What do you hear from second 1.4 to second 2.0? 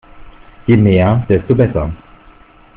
besser.